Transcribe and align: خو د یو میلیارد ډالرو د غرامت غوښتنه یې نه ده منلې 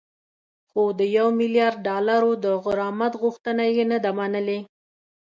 خو 0.69 0.83
د 0.99 1.01
یو 1.17 1.27
میلیارد 1.39 1.79
ډالرو 1.87 2.31
د 2.43 2.45
غرامت 2.63 3.13
غوښتنه 3.21 3.63
یې 3.75 3.83
نه 3.91 3.97
ده 4.03 4.11
منلې 4.19 4.59